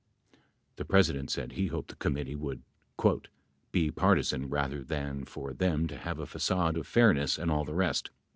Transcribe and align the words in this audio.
[p. 0.31 0.39
93.] 0.39 0.49
The 0.77 0.85
President 0.85 1.29
said 1.29 1.51
he 1.51 1.67
hoped 1.67 1.89
the 1.89 1.95
committee 1.95 2.33
would 2.35 2.63
"be 3.71 3.91
partisan 3.91 4.49
rather 4.49 4.83
than 4.83 5.25
for 5.25 5.53
them 5.53 5.85
to 5.85 5.95
have 5.95 6.17
a 6.17 6.25
facade 6.25 6.75
of 6.75 6.87
fairness 6.87 7.37
and 7.37 7.51
all 7.51 7.65
the 7.65 7.75
rest." 7.75 8.09